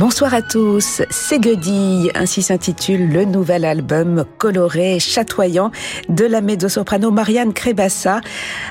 [0.00, 5.72] Bonsoir à tous, c'est Guedille, ainsi s'intitule le nouvel album coloré, chatoyant
[6.08, 8.22] de la mezzo-soprano Marianne Crébassa,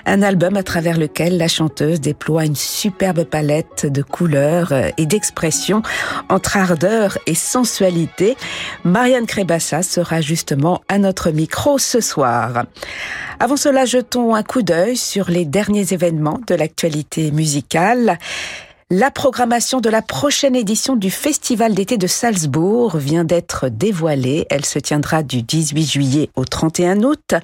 [0.07, 5.83] un album à travers lequel la chanteuse déploie une superbe palette de couleurs et d'expressions
[6.29, 8.36] entre ardeur et sensualité.
[8.83, 12.64] Marianne Crébassa sera justement à notre micro ce soir.
[13.39, 18.18] Avant cela, jetons un coup d'œil sur les derniers événements de l'actualité musicale.
[18.92, 24.48] La programmation de la prochaine édition du Festival d'été de Salzbourg vient d'être dévoilée.
[24.50, 27.36] Elle se tiendra du 18 juillet au 31 août.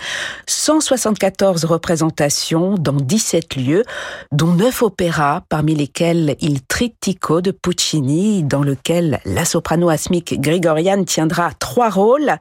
[0.47, 3.83] 174 représentations dans 17 lieux,
[4.31, 11.03] dont 9 opéras, parmi lesquels Il Trittico de Puccini, dans lequel la soprano asmique Grigorian
[11.03, 12.37] tiendra trois rôles.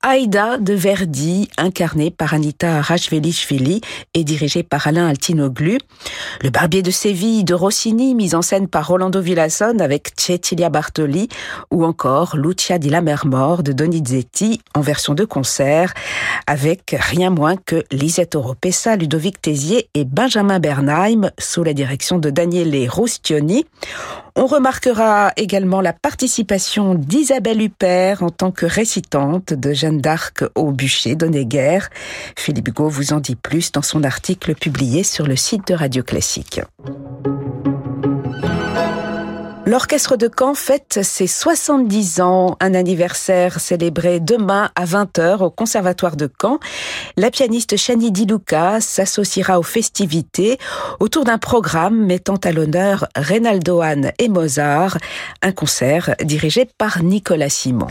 [0.00, 3.82] Aïda de Verdi, incarnée par Anita Rajvelishvili
[4.14, 5.76] et dirigée par Alain Altinoglu.
[6.40, 11.28] Le Barbier de Séville de Rossini, en scène par Rolando Villasson avec Cecilia Bartoli
[11.70, 15.94] ou encore Lucia di Lammermoor de Donizetti en version de concert
[16.46, 22.30] avec rien moins que Lisette Oropesa, Ludovic Tézier et Benjamin Bernheim sous la direction de
[22.30, 23.64] Daniele Roustioni.
[24.36, 30.70] On remarquera également la participation d'Isabelle Huppert en tant que récitante de Jeanne d'Arc au
[30.70, 31.80] bûcher d'Onéguer.
[32.36, 36.02] Philippe Hugo vous en dit plus dans son article publié sur le site de Radio
[36.02, 36.60] Classique.
[39.70, 46.16] L'Orchestre de Caen fête ses 70 ans, un anniversaire célébré demain à 20h au Conservatoire
[46.16, 46.58] de Caen.
[47.16, 50.58] La pianiste Shani Di Luca s'associera aux festivités
[50.98, 54.98] autour d'un programme mettant à l'honneur Reynaldo Hahn et Mozart,
[55.40, 57.86] un concert dirigé par Nicolas Simon.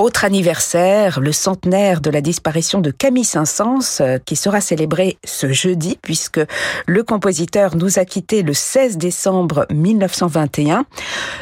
[0.00, 5.52] Autre anniversaire, le centenaire de la disparition de Camille Saint-Saëns, euh, qui sera célébré ce
[5.52, 6.40] jeudi, puisque
[6.86, 10.84] le compositeur nous a quittés le 16 décembre 1921.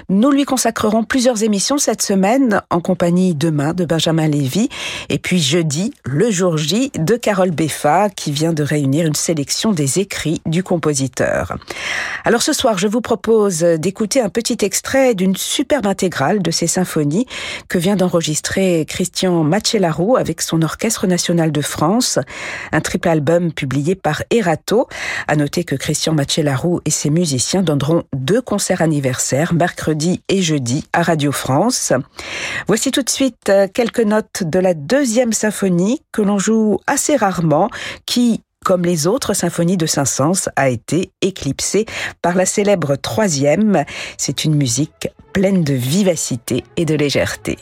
[0.08, 4.70] Nous lui consacrerons plusieurs émissions cette semaine, en compagnie demain de Benjamin Lévy,
[5.10, 9.72] et puis jeudi, le jour J, de Carole Beffa, qui vient de réunir une sélection
[9.72, 11.58] des écrits du compositeur.
[12.24, 16.66] Alors ce soir, je vous propose d'écouter un petit extrait d'une superbe intégrale de ces
[16.66, 17.26] symphonies
[17.68, 22.18] que vient d'enregistrer Christian Machelarou avec son Orchestre National de France,
[22.72, 24.88] un triple album publié par Erato.
[25.28, 30.84] À noter que Christian Machelarou et ses musiciens donneront deux concerts anniversaires, mercredi et jeudi,
[30.92, 31.92] à Radio France.
[32.66, 37.16] Voici tout de suite euh, quelques notes de la deuxième symphonie que l'on joue assez
[37.16, 37.68] rarement,
[38.06, 41.86] qui, comme les autres symphonies de Saint-Saëns, a été éclipsée
[42.22, 43.84] par la célèbre troisième.
[44.16, 47.58] C'est une musique pleine de vivacité et de légèreté.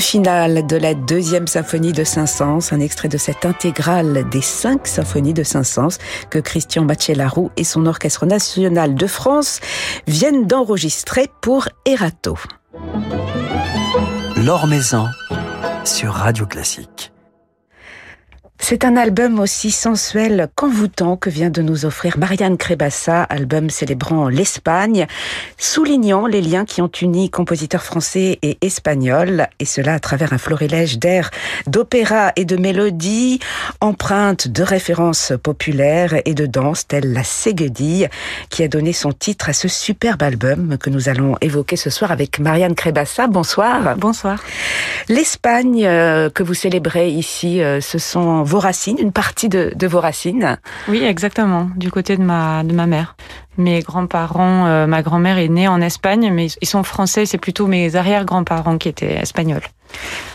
[0.00, 4.86] Le final de la deuxième symphonie de Saint-Saëns, un extrait de cette intégrale des cinq
[4.86, 5.98] symphonies de Saint-Saëns
[6.30, 9.60] que Christian Bachelarou et son Orchestre national de France
[10.06, 12.38] viennent d'enregistrer pour Erato.
[15.84, 17.12] Sur Radio Classique.
[18.62, 24.28] C'est un album aussi sensuel qu'envoûtant que vient de nous offrir Marianne Crébassa, album célébrant
[24.28, 25.06] l'Espagne,
[25.58, 30.38] soulignant les liens qui ont uni compositeurs français et espagnols, et cela à travers un
[30.38, 31.30] florilège d'airs,
[31.66, 33.40] d'opéra et de mélodies,
[33.80, 38.08] empreintes de références populaires et de danse, telle la Séguedille,
[38.50, 42.12] qui a donné son titre à ce superbe album que nous allons évoquer ce soir
[42.12, 43.26] avec Marianne Crébassa.
[43.26, 43.96] Bonsoir.
[43.96, 44.44] Bonsoir.
[45.08, 50.00] L'Espagne euh, que vous célébrez ici, euh, ce sont vos racines, une partie de, vos
[50.00, 50.58] racines.
[50.88, 53.14] Oui, exactement, du côté de ma, de ma mère.
[53.58, 57.68] Mes grands-parents, euh, ma grand-mère est née en Espagne, mais ils sont français, c'est plutôt
[57.68, 59.62] mes arrière-grands-parents qui étaient espagnols.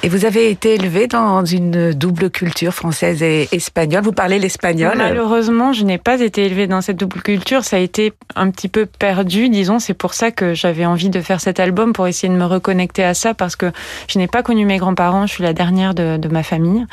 [0.05, 4.03] Et vous avez été élevé dans une double culture française et espagnole.
[4.03, 7.63] Vous parlez l'espagnol Malheureusement, je n'ai pas été élevée dans cette double culture.
[7.63, 9.79] Ça a été un petit peu perdu, disons.
[9.79, 13.03] C'est pour ça que j'avais envie de faire cet album, pour essayer de me reconnecter
[13.03, 13.71] à ça, parce que
[14.07, 15.25] je n'ai pas connu mes grands-parents.
[15.25, 16.85] Je suis la dernière de, ma famille,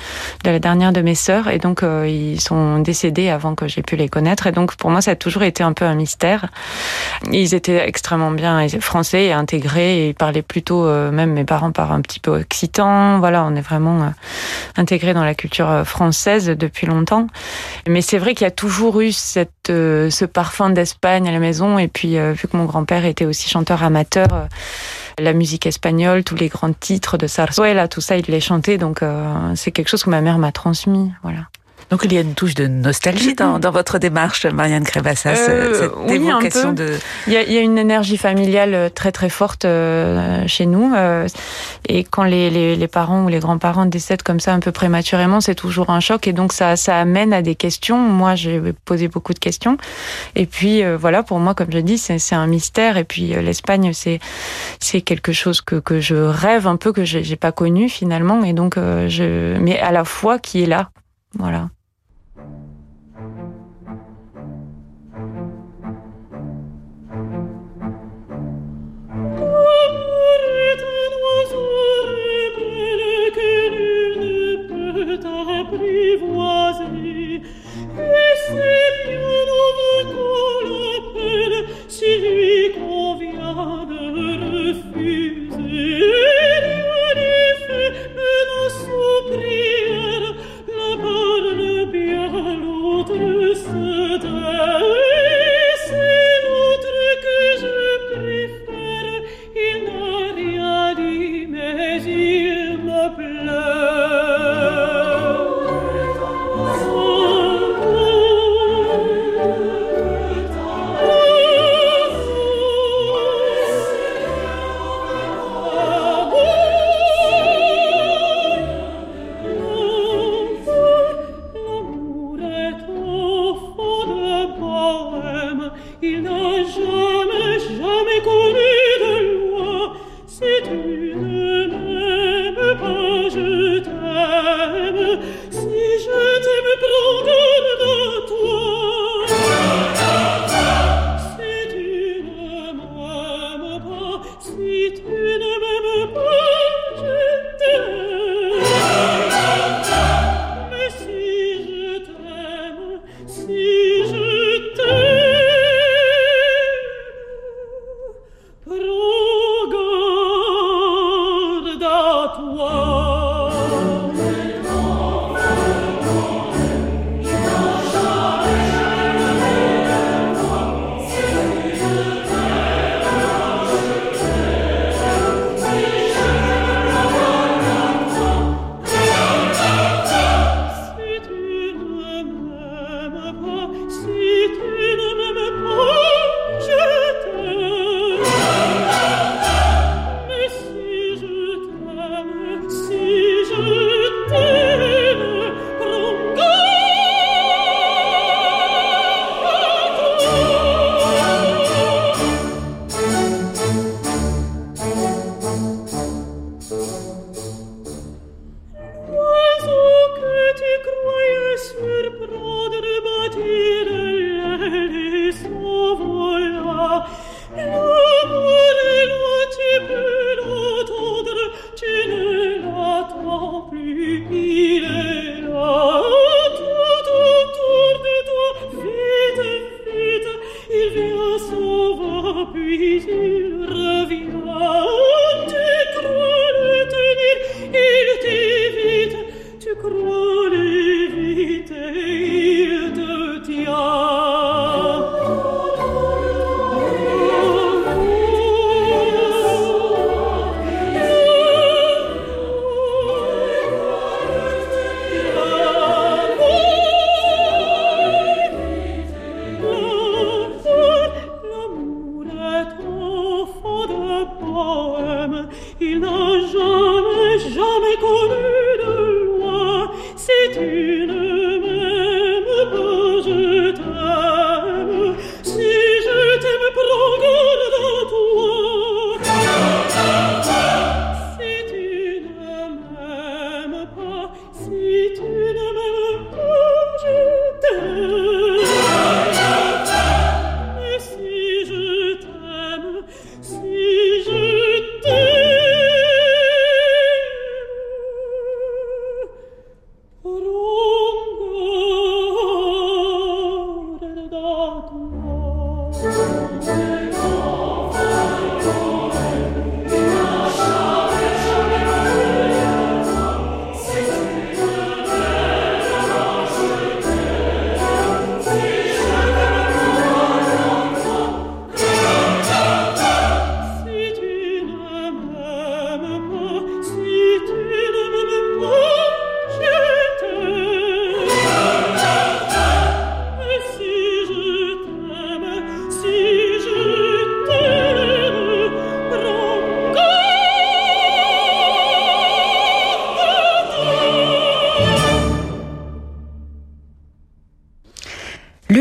[0.44, 1.48] de la dernière de mes sœurs.
[1.48, 4.46] Et donc, euh, ils sont décédés avant que j'ai pu les connaître.
[4.46, 6.48] Et donc, pour moi, ça a toujours été un peu un mystère.
[7.30, 9.98] Ils étaient extrêmement bien français et intégrés.
[9.98, 12.38] Et ils parlaient plutôt, euh, même mes parents parlent un petit peu
[13.18, 14.08] Voilà, on est vraiment euh,
[14.76, 17.26] intégré dans la culture euh, française depuis longtemps.
[17.86, 21.38] Mais c'est vrai qu'il y a toujours eu cette, euh, ce parfum d'Espagne à la
[21.38, 21.78] maison.
[21.78, 24.48] Et puis, vu que mon grand-père était aussi chanteur amateur,
[25.18, 28.78] la musique espagnole, tous les grands titres de Sarzuela, tout ça, il les chantait.
[28.78, 29.00] Donc,
[29.54, 31.12] c'est quelque chose que ma mère m'a transmis.
[31.22, 31.48] Voilà.
[31.92, 35.74] Donc il y a une touche de nostalgie dans, dans votre démarche, Marianne Crébassas, euh,
[35.78, 36.96] cette oui, évocation de...
[37.26, 40.64] Il y, a, il y, a, une énergie familiale euh, très très forte euh, chez
[40.64, 40.94] nous.
[40.94, 41.28] Euh,
[41.86, 45.42] et quand les, les, les, parents ou les grands-parents décèdent comme ça un peu prématurément,
[45.42, 46.26] c'est toujours un choc.
[46.26, 47.98] Et donc ça, ça amène à des questions.
[47.98, 49.76] Moi, j'ai posé beaucoup de questions.
[50.34, 52.96] Et puis voilà, pour moi, comme je dis, c'est un mystère.
[52.96, 54.18] Et puis l'Espagne, c'est
[54.80, 58.42] c'est quelque chose que, que je rêve un peu, que j'ai pas connu finalement.
[58.44, 59.58] Et donc, je...
[59.58, 60.88] mais à la fois qui est là.
[61.38, 61.68] Voilà.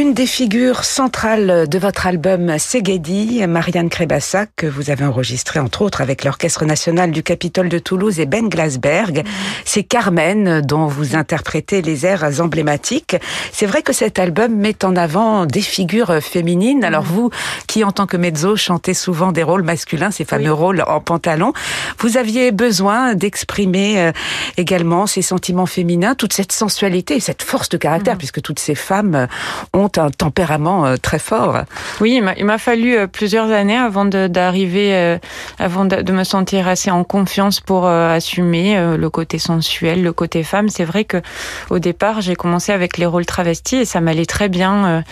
[0.02, 5.84] Une des figures centrales de votre album Segedi, Marianne Crébassa, que vous avez enregistré entre
[5.84, 9.24] autres avec l'Orchestre national du Capitole de Toulouse et Ben Glasberg,
[9.64, 13.16] c'est Carmen dont vous interprétez les airs emblématiques.
[13.52, 16.84] C'est vrai que cet album met en avant des figures féminines.
[16.84, 17.30] Alors vous,
[17.68, 21.54] qui en tant que mezzo chantez souvent des rôles masculins, ces fameux rôles en pantalon,
[22.00, 24.12] vous aviez besoin d'exprimer euh,
[24.58, 28.18] également ces sentiments féminins, toute cette sensualité et cette force de caractère, mm.
[28.18, 29.28] puisque toutes ces femmes
[29.74, 31.62] ont un tempérament euh, très fort.
[32.00, 35.18] Oui, il m'a fallu euh, plusieurs années avant d'arriver, euh,
[35.60, 40.70] avant de me sentir assez en confiance pour assumer le côté sensuel, le côté femme.
[40.70, 41.22] C'est vrai que
[41.70, 45.04] au départ, j'ai commencé avec les rôles travestis et ça m'allait très bien.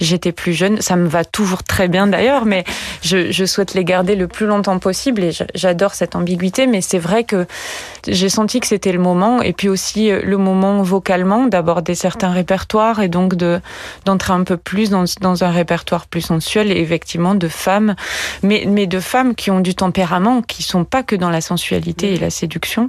[0.00, 2.64] J'étais plus jeune, ça me va toujours très bien d'ailleurs, mais
[3.02, 6.66] je, souhaite les garder le plus longtemps possible et j'adore cette ambiguïté.
[6.66, 7.46] Mais c'est vrai que
[8.06, 13.00] j'ai senti que c'était le moment et puis aussi le moment vocalement d'aborder certains répertoires
[13.00, 13.60] et donc de
[14.30, 17.94] un peu plus dans, dans, un répertoire plus sensuel et effectivement de femmes,
[18.42, 22.14] mais, mais de femmes qui ont du tempérament, qui sont pas que dans la sensualité
[22.14, 22.88] et la séduction,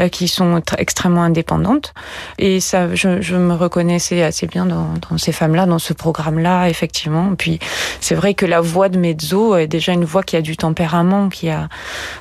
[0.00, 1.94] euh, qui sont extrêmement indépendantes.
[2.38, 6.68] Et ça, je, je me reconnaissais assez bien dans, dans ces femmes-là, dans ce programme-là,
[6.68, 7.34] effectivement.
[7.36, 7.58] Puis
[8.00, 11.28] c'est vrai que la voix de Mezzo est déjà une voix qui a du tempérament,
[11.28, 11.68] qui a,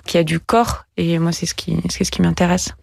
[0.05, 0.85] qui a du corps.
[0.97, 2.73] Et moi, c'est ce qui, c'est ce qui m'intéresse.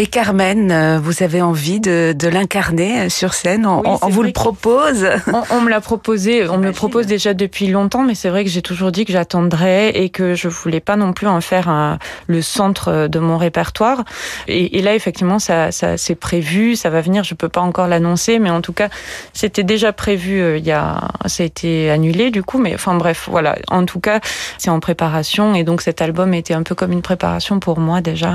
[0.00, 3.66] Et Carmen, euh, vous avez envie de, de l'incarner euh, sur scène?
[3.66, 5.06] On, on vous le propose?
[5.50, 8.50] On, me l'a proposé, on me le propose déjà depuis longtemps, mais c'est vrai que
[8.50, 11.98] j'ai toujours dit que j'attendrais et que je voulais pas non plus en faire un,
[12.28, 14.04] le centre de mon répertoire.
[14.46, 17.24] Et, et là, effectivement, ça, ça c'est prévu, ça va venir.
[17.24, 18.90] Je peux pas encore l'annoncer, mais en tout cas,
[19.32, 20.40] c'était déjà prévu.
[20.40, 23.56] Euh, il y a, ça a été annulé du coup, mais enfin bref, voilà.
[23.68, 24.20] En tout cas,
[24.58, 28.00] c'est en préparation et donc cet album était un peu comme une préparation pour moi
[28.00, 28.30] déjà,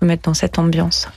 [0.00, 1.08] me mettre dans cette ambiance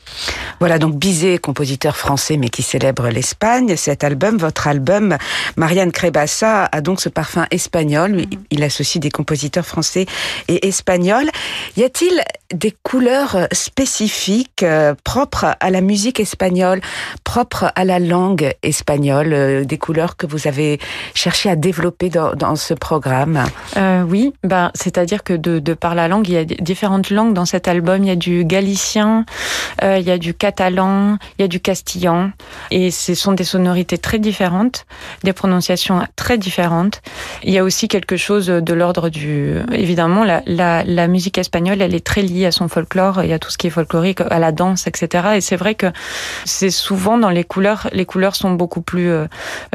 [0.60, 3.75] voilà donc Bizet, compositeur français mais qui célèbre l'Espagne.
[3.75, 5.18] Cet album, votre album,
[5.58, 8.16] Marianne Crébassa, a donc ce parfum espagnol.
[8.16, 8.40] mm-hmm.
[8.52, 10.06] Il associe des compositeurs français
[10.48, 11.30] et espagnols.
[11.78, 12.22] Y a-t-il
[12.54, 16.80] des couleurs spécifiques euh, propres à la musique espagnole,
[17.24, 20.80] propres à la langue espagnole, euh, des couleurs que vous avez
[21.14, 23.44] cherché à développer dans, ce programme?
[23.78, 27.34] Euh, Oui, bah, c'est-à-dire que de, de par la langue, il y a différentes langues
[27.34, 28.04] dans cet album.
[28.04, 29.25] Il y a du galicien,
[29.84, 32.32] euh, il y a du catalan, il y a du castillan,
[32.72, 34.86] et ce sont des sonorités très différentes,
[35.24, 37.01] des prononciations très différentes.
[37.44, 39.58] Il y a aussi quelque chose de l'ordre du...
[39.72, 43.58] Évidemment, la, musique espagnole, elle est très liée à son folklore, y a tout ce
[43.58, 45.36] qui est folklorique, à la danse, etc.
[45.36, 45.88] Et c'est vrai que
[46.46, 49.27] c'est souvent dans les couleurs, les couleurs sont beaucoup plus euh,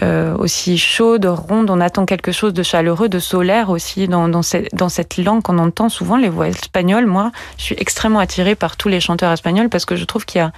[0.02, 4.42] euh aussi chaudes, rondes, on attend quelque chose de chaleureux, de solaire aussi dans, dans,
[4.42, 7.06] cette, dans cette langue qu'on entend souvent, les voix espagnoles.
[7.06, 10.40] Moi, je suis extrêmement attirée par tous les chanteurs espagnols parce que je trouve qu'il
[10.40, 10.52] y a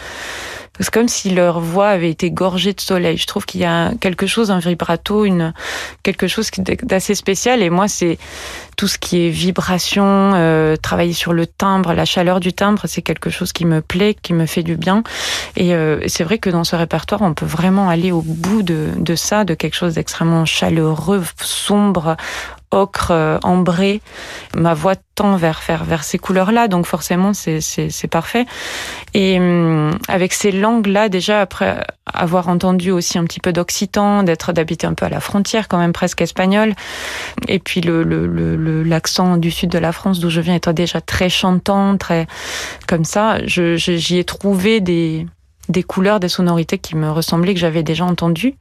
[0.81, 3.19] c'est comme si leur voix avait été gorgée de soleil.
[3.19, 5.53] Je trouve qu'il y a quelque chose, un vibrato, une
[6.03, 6.51] quelque chose
[6.83, 7.63] d'assez spécial.
[7.63, 8.19] Et moi, c'est
[8.79, 13.03] tout ce qui est vibration, euh, travailler sur le timbre, la chaleur du timbre, c'est
[13.03, 15.03] quelque chose qui me plaît, qui me fait du bien.
[15.57, 18.89] Et euh, c'est vrai que dans ce répertoire, on peut vraiment aller au bout de,
[18.97, 22.17] de ça, de quelque chose d'extrêmement chaleureux, sombre,
[22.73, 24.01] ocre, euh, ambré.
[24.55, 27.61] Ma voix tend vers, vers, vers ces couleurs-là, donc forcément c'est,
[28.11, 28.47] parfait.
[29.15, 34.53] Et hum, avec ces langues-là, déjà après avoir entendu aussi un petit peu d'occitan, d'être
[34.53, 36.75] d'habiter un peu à la frontière, quand même presque espagnol,
[37.47, 40.73] et puis le, le, le, l'accent du sud de la France d'où je viens étant
[40.73, 42.27] déjà très chantant, très
[42.89, 45.27] comme ça, j'y ai trouvé des
[45.69, 48.55] des couleurs, des sonorités qui me ressemblaient, que j'avais déjà entendues.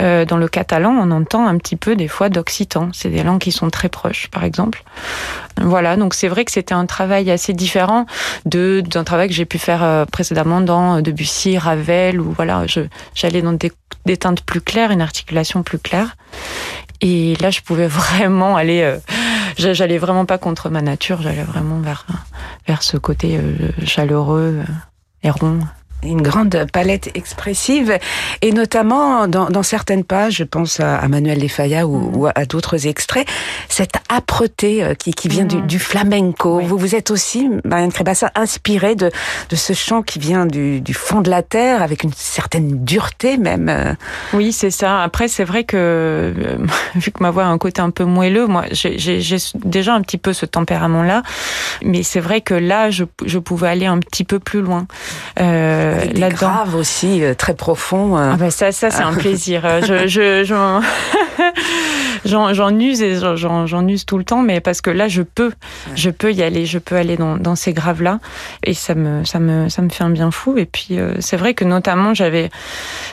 [0.00, 2.90] Euh, dans le catalan, on entend un petit peu des fois d'occitan.
[2.92, 4.84] C'est des langues qui sont très proches, par exemple.
[5.60, 8.06] Voilà, donc c'est vrai que c'était un travail assez différent
[8.46, 12.64] de d'un travail que j'ai pu faire euh, précédemment dans Debussy, Ravel, où voilà,
[13.14, 13.72] j'allais dans des,
[14.06, 16.16] des teintes plus claires, une articulation plus claire.
[17.00, 18.82] Et là, je pouvais vraiment aller.
[18.82, 18.98] Euh,
[19.56, 21.22] j'allais vraiment pas contre ma nature.
[21.22, 22.06] J'allais vraiment vers
[22.66, 24.60] vers ce côté euh, chaleureux
[25.22, 25.60] et rond
[26.04, 27.98] une grande palette expressive
[28.40, 32.16] et notamment dans, dans certaines pages, je pense à, Manuel Lefaya ou, mm.
[32.16, 33.26] ou à d'autres extraits,
[33.68, 35.66] cette âpreté euh, qui, qui vient du, mm.
[35.66, 36.60] du, flamenco.
[36.60, 39.10] Vous vous êtes aussi, Marianne Crébassa, inspirée de,
[39.50, 43.36] de ce chant qui vient du, du, fond de la terre avec une certaine dureté
[43.36, 43.68] même.
[43.68, 43.94] Euh.
[44.32, 45.02] Oui, c'est ça.
[45.02, 46.56] Après, c'est vrai que euh,
[46.94, 49.20] vu que ma voix a un côté un peu moelleux, moi, j'ai
[49.54, 51.22] déjà un petit peu ce tempérament-là,
[51.82, 54.86] mais c'est vrai que là, je, je pouvais aller un petit peu plus loin.
[55.40, 56.36] Euh, là-dedans.
[56.36, 58.16] grave aussi, très profond.
[58.16, 59.62] Ah bah ça, ça c'est un plaisir.
[59.86, 60.44] je, je,
[62.24, 65.52] j'en use et j'en use tout le temps, mais parce que là, je peux,
[65.94, 68.20] je peux y aller, je peux aller dans, dans ces graves-là,
[68.64, 70.58] et ça me, ça me, ça me fait un bien fou.
[70.58, 72.50] Et puis, euh, c'est vrai que notamment, j'avais,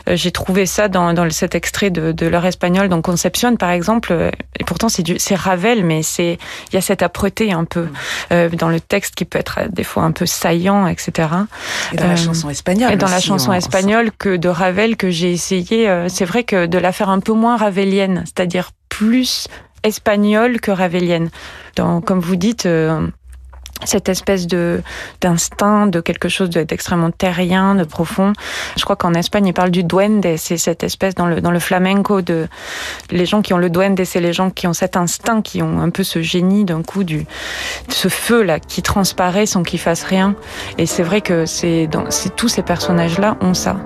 [0.07, 3.71] euh, j'ai trouvé ça dans, dans cet extrait de, de l'heure espagnole, dans Concepción, par
[3.71, 4.31] exemple.
[4.59, 6.37] Et pourtant, c'est c'est Ravel, mais c'est,
[6.71, 7.87] il y a cette âpreté un peu
[8.31, 11.29] euh, dans le texte qui peut être des fois un peu saillant, etc.
[11.93, 12.68] Et dans la chanson espagnole.
[12.69, 15.91] Et dans la chanson espagnole que de Ravel que j'ai essayé.
[16.07, 19.47] c'est vrai que de la faire un peu moins ravelienne, c'est-à-dire plus
[19.83, 21.29] espagnole que ravelienne.
[21.75, 23.07] Donc, comme vous dites, euh,
[23.85, 24.81] cette espèce de
[25.21, 28.33] d'instinct, de quelque chose d'extrêmement terrien, de profond.
[28.77, 30.25] Je crois qu'en Espagne, ils parlent du duende.
[30.37, 32.47] C'est cette espèce dans le dans le flamenco de
[33.11, 35.81] les gens qui ont le duende, c'est les gens qui ont cet instinct, qui ont
[35.81, 37.25] un peu ce génie d'un coup du
[37.87, 40.35] ce feu là qui transparaît sans qu'ils fassent rien.
[40.77, 43.77] Et c'est vrai que c'est dans tous ces personnages là ont ça.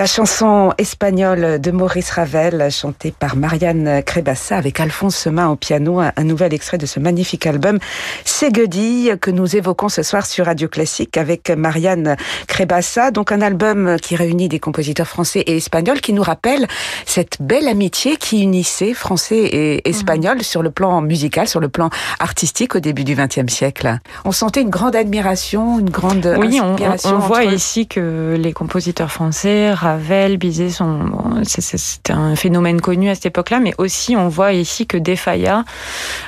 [0.00, 6.00] La chanson espagnole de Maurice Ravel, chantée par Marianne Crébassa avec Alphonse Semain au piano,
[6.00, 7.78] un nouvel extrait de ce magnifique album
[8.24, 13.10] Ségudille que nous évoquons ce soir sur Radio Classique avec Marianne Crébassa.
[13.10, 16.66] Donc un album qui réunit des compositeurs français et espagnols qui nous rappelle
[17.04, 20.44] cette belle amitié qui unissait français et espagnol mmh.
[20.44, 23.98] sur le plan musical, sur le plan artistique au début du XXe siècle.
[24.24, 27.10] On sentait une grande admiration, une grande oui, inspiration.
[27.10, 31.10] On, on voit ici que les compositeurs français Ravel, Bizet sont,
[31.44, 35.64] c'était un phénomène connu à cette époque-là, mais aussi on voit ici que Defaya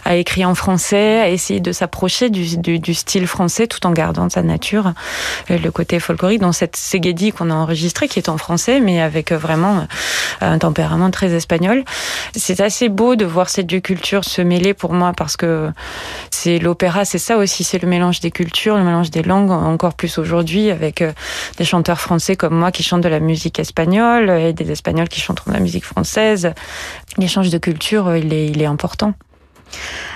[0.04, 4.42] a écrit en français, a essayé de s'approcher du, style français tout en gardant sa
[4.42, 4.92] nature,
[5.48, 9.32] le côté folklorique dans cette Segedi qu'on a enregistrée qui est en français, mais avec
[9.32, 9.86] vraiment
[10.40, 11.84] un tempérament très espagnol.
[12.34, 15.70] C'est assez beau de voir ces deux cultures se mêler pour moi parce que
[16.30, 19.94] c'est l'opéra, c'est ça aussi, c'est le mélange des cultures, le mélange des langues, encore
[19.94, 21.12] plus aujourd'hui avec euh,
[21.58, 25.20] des chanteurs français comme moi qui chantent de la musique espagnole et des Espagnols qui
[25.20, 26.52] chantent de la musique française.
[27.18, 29.14] L'échange de culture, il est important.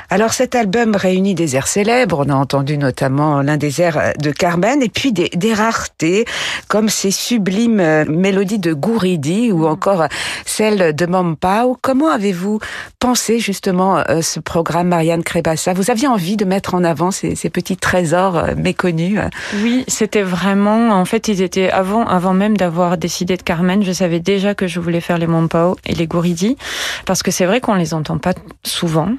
[0.09, 4.31] Alors cet album réunit des airs célèbres, on a entendu notamment l'un des airs de
[4.31, 6.25] Carmen, et puis des, raretés,
[6.69, 10.07] comme ces sublimes euh, mélodies de Gouridi ou encore
[10.45, 11.77] celles de Mampao.
[11.83, 12.61] Comment avez-vous
[13.01, 17.35] pensé justement euh, ce programme Marianne Crébassa Vous aviez envie de mettre en avant ces,
[17.51, 19.19] petits trésors euh, méconnus
[19.63, 23.93] Oui, c'était vraiment, en fait, ils étaient avant, avant même d'avoir décidé de Carmen, je
[23.93, 26.57] savais déjà que je voulais faire les Mampao et les Gouridi,
[27.07, 29.11] parce que c'est vrai qu'on les entend pas souvent.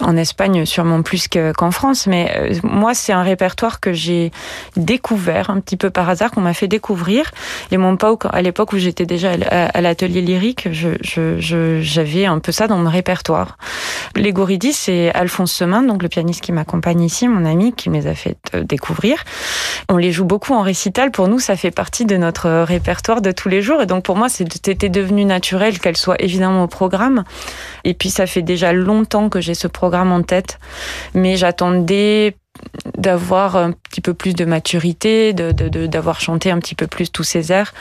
[0.00, 4.30] En Espagne, sûrement plus qu'en France, mais euh, moi, c'est un répertoire que j'ai
[4.76, 7.30] découvert un petit peu par hasard, qu'on m'a fait découvrir.
[7.70, 7.96] Et mon
[8.30, 13.58] à l'époque où j'étais déjà à l'atelier lyrique, j'avais un peu ça dans mon répertoire.
[14.16, 17.96] Les Gouridi, c'est Alphonse Semin, donc le pianiste qui m'accompagne ici, mon ami, qui me
[17.96, 19.22] les a fait euh, découvrir.
[19.88, 21.10] On les joue beaucoup en récital.
[21.10, 23.82] Pour nous, ça fait partie de notre répertoire de tous les jours.
[23.82, 27.24] Et donc, pour moi, c'était devenu naturel qu'elle soit évidemment au programme.
[27.84, 30.58] Et puis, ça fait déjà longtemps que j'ai ce programme en tête.
[31.14, 32.36] Mais j'attendais
[32.96, 37.24] d'avoir un petit peu plus de maturité, d'avoir de, chanté un petit peu plus tous
[37.24, 37.72] ces airs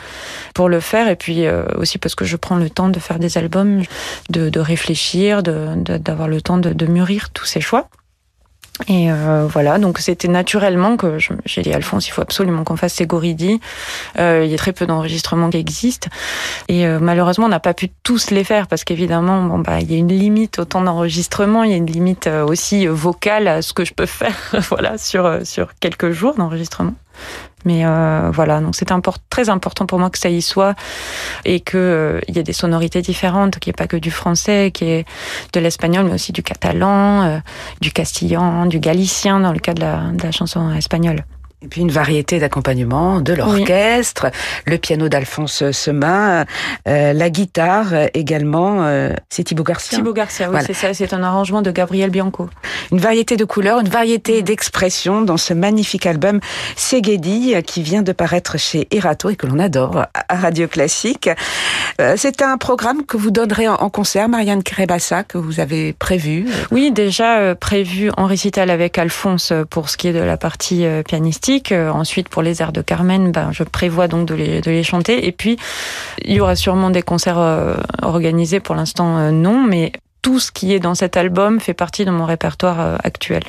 [0.53, 1.07] pour le faire.
[1.10, 3.84] Et puis euh, aussi parce que je prends le temps de faire des albums,
[4.29, 7.89] de, réfléchir, d'avoir le temps de, mûrir tous ces choix.
[8.88, 12.93] Et euh, voilà, donc c'était naturellement que j'ai dit Alphonse, il faut absolument qu'on fasse
[12.93, 13.60] ces Goridi.
[14.17, 16.10] Euh, il y a très peu d'enregistrements qui existent
[16.67, 19.91] et euh, malheureusement on n'a pas pu tous les faire parce qu'évidemment bon bah il
[19.91, 23.47] y a une limite au temps d'enregistrement, il y a une limite euh, aussi vocale
[23.47, 24.36] à ce que je peux faire
[24.69, 26.95] voilà sur sur quelques jours d'enregistrement.
[27.65, 28.89] Mais euh, voilà, donc c'est
[29.29, 30.75] très important pour moi que ça y soit
[31.45, 34.71] et qu'il euh, y ait des sonorités différentes, qu'il n'y ait pas que du français,
[34.73, 35.05] qu'il y ait
[35.53, 37.39] de l'espagnol, mais aussi du catalan, euh,
[37.81, 41.23] du castillan, du galicien dans le cas de la chanson espagnole.
[41.63, 44.32] Et puis une variété d'accompagnement, de l'orchestre,
[44.65, 46.45] le piano d'Alphonse Semin,
[46.88, 50.00] euh, la guitare également, euh, c'est Thibaut Garcia.
[50.00, 52.50] Thibaut Garcia, oui, c'est ça, c'est un arrangement de Gabriel Bianco.
[52.91, 56.39] Une variété de couleurs, une variété d'expressions dans ce magnifique album
[56.76, 61.30] Segedi qui vient de paraître chez Erato et que l'on adore à Radio Classique.
[62.00, 66.47] Euh, c'est un programme que vous donnerez en concert, Marianne Crébassa, que vous avez prévu.
[66.71, 71.50] Oui, déjà prévu en récital avec Alphonse pour ce qui est de la partie pianistique
[71.71, 74.83] euh, ensuite, pour les airs de Carmen, ben, je prévois donc de les, de les
[74.83, 75.27] chanter.
[75.27, 75.57] Et puis,
[76.23, 78.59] il y aura sûrement des concerts euh, organisés.
[78.59, 82.12] Pour l'instant, euh, non, mais tout ce qui est dans cet album fait partie de
[82.12, 83.43] mon répertoire euh, actuel.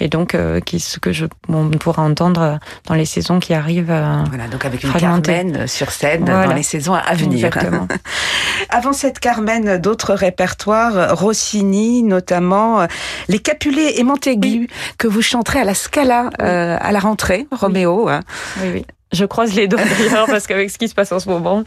[0.00, 2.56] Et donc, euh, qui, ce que je on pourra entendre euh,
[2.86, 3.86] dans les saisons qui arrivent.
[3.86, 7.46] voilà, donc avec une Carmen sur scène dans les saisons à venir.
[7.46, 7.86] Exactement.
[8.70, 12.86] Avant cette Carmen, d'autres répertoires, Rossini notamment,
[13.28, 18.08] les Capulets et Montaigu, que vous chanterez à la Scala à la rentrée, Roméo.
[18.08, 18.20] Hein.
[18.62, 18.86] Oui, oui.
[19.14, 21.64] Je croise les doigts d'ailleurs parce qu'avec ce qui se passe en ce moment,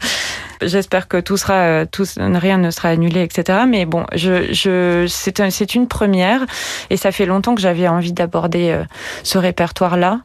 [0.62, 3.60] j'espère que tout sera, euh, tout, rien ne sera annulé, etc.
[3.66, 6.44] Mais bon, je, je, c'est un, c'est une première
[6.90, 8.84] et ça fait longtemps que j'avais envie d'aborder euh,
[9.22, 10.20] ce répertoire-là.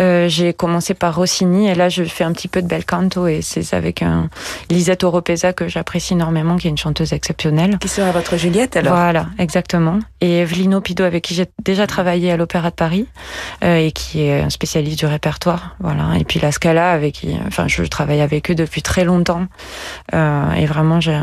[0.00, 3.26] Euh, j'ai commencé par Rossini et là je fais un petit peu de bel canto
[3.26, 4.28] et c'est avec un
[4.70, 7.78] Lisette Oropesa que j'apprécie énormément, qui est une chanteuse exceptionnelle.
[7.80, 8.94] Qui sera votre Juliette alors?
[8.94, 9.98] Voilà, exactement.
[10.20, 13.06] Et Evelino Pido avec qui j'ai déjà travaillé à l'Opéra de Paris
[13.64, 15.76] euh, et qui est un spécialiste du répertoire.
[15.80, 16.16] Voilà.
[16.18, 19.46] Et puis la Scala avec enfin, je travaille avec eux depuis très longtemps.
[20.14, 21.14] Euh, et vraiment, j'ai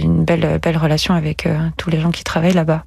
[0.00, 2.84] une belle, belle relation avec euh, tous les gens qui travaillent là-bas.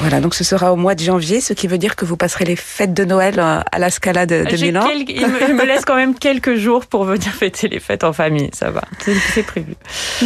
[0.00, 2.44] Voilà, donc ce sera au mois de janvier, ce qui veut dire que vous passerez
[2.44, 4.86] les fêtes de Noël euh, à la Scala de, de Milan.
[5.08, 8.70] il me, laisse quand même quelques jours pour venir fêter les fêtes en famille, ça
[8.70, 9.74] va, c'est prévu.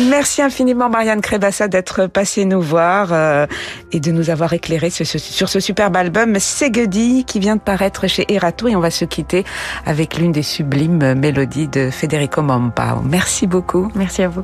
[0.09, 3.47] Merci infiniment Marianne Crébassa d'être passée nous voir euh,
[3.93, 7.61] et de nous avoir éclairé sur ce, sur ce superbe album Segedi qui vient de
[7.61, 9.45] paraître chez Erato et on va se quitter
[9.87, 13.03] avec l'une des sublimes mélodies de Federico Mompao.
[13.03, 13.91] Merci beaucoup.
[13.95, 14.43] Merci à vous.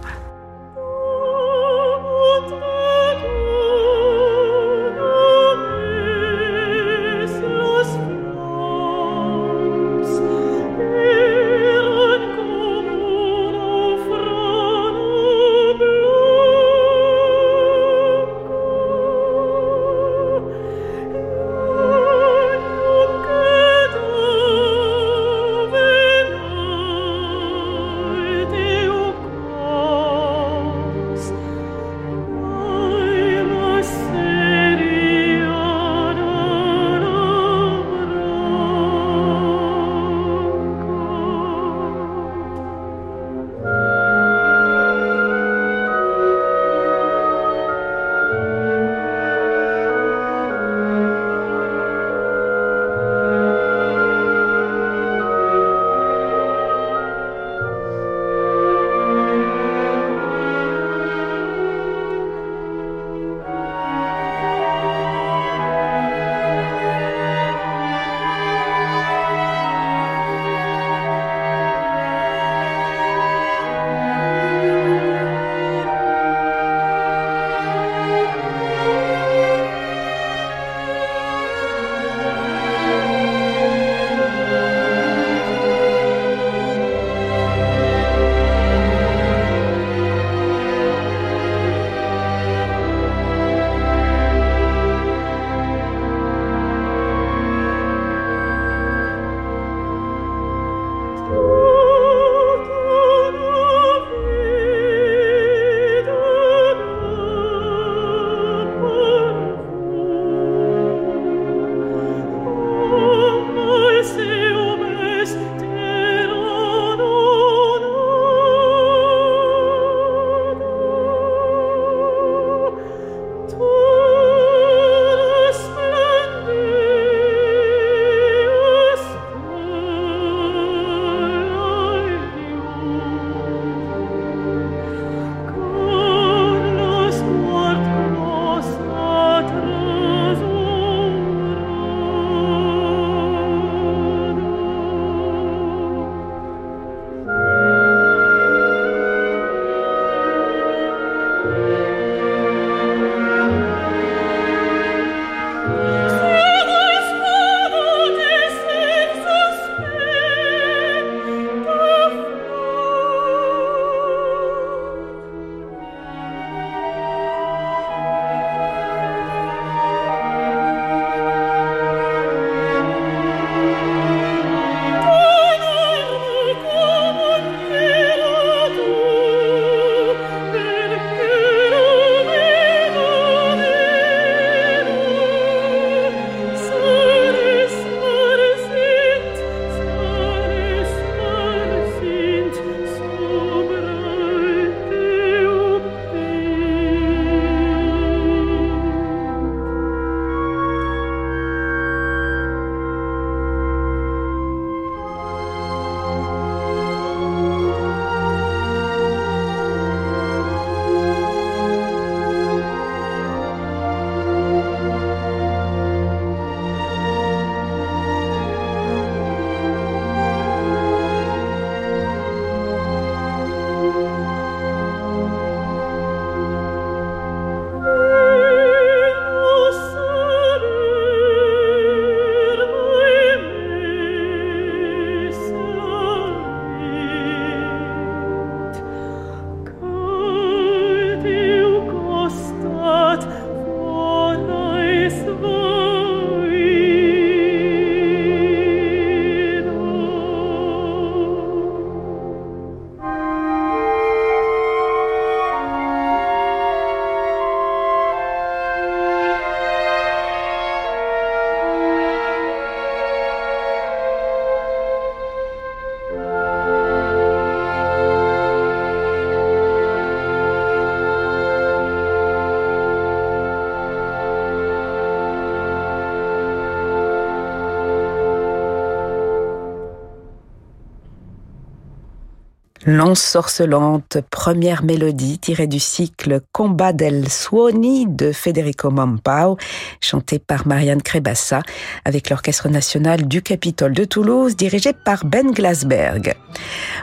[282.87, 289.57] L'ensorcelante première mélodie tirée du cycle Combat del Suoni de Federico Mampao,
[290.01, 291.63] chanté par Marianne Crébassa
[292.05, 296.35] avec l'Orchestre national du Capitole de Toulouse dirigé par Ben Glasberg.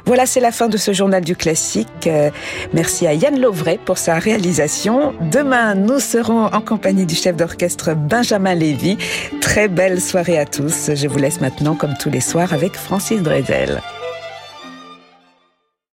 [0.05, 2.07] Voilà, c'est la fin de ce journal du classique.
[2.07, 2.31] Euh,
[2.71, 5.13] merci à Yann Lovray pour sa réalisation.
[5.31, 8.97] Demain, nous serons en compagnie du chef d'orchestre Benjamin Lévy.
[9.41, 10.91] Très belle soirée à tous.
[10.95, 13.81] Je vous laisse maintenant, comme tous les soirs, avec Francis Drezel.